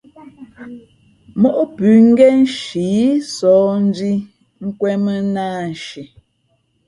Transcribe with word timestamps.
Móʼ 1.41 1.57
pʉ̌ 1.75 1.91
ngén 2.07 2.35
nshǐ 2.43 2.85
sǒh 3.35 3.67
ndhī 3.85 4.13
nkwēn 4.65 4.97
mᾱ 5.05 5.13
nāānshi. 5.33 6.01